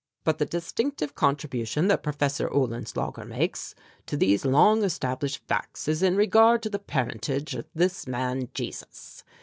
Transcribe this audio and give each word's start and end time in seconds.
"But 0.23 0.39
the 0.39 0.47
distinctive 0.47 1.13
contribution 1.13 1.87
that 1.89 2.01
Prof. 2.01 2.17
Ohlenslagger 2.17 3.27
makes 3.27 3.75
to 4.07 4.17
these 4.17 4.45
long 4.45 4.83
established 4.83 5.47
facts 5.47 5.87
is 5.87 6.01
in 6.01 6.15
regard 6.15 6.63
to 6.63 6.71
the 6.71 6.79
parentage 6.79 7.53
of 7.53 7.67
this 7.75 8.07
man 8.07 8.49
Jesus. 8.55 9.23